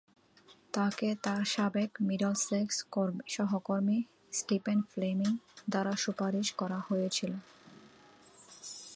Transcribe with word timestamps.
তাকে 0.73 1.07
তার 1.23 1.41
সাবেক 1.45 1.91
মিডলসেক্স 2.01 2.75
সহকর্মী 3.27 3.97
স্টিফেন 4.33 4.79
ফ্লেমিং 4.91 5.31
দ্বারা 5.69 5.93
সুপারিশ 5.95 6.47
করা 6.51 6.79
হয়েছিল। 6.87 7.33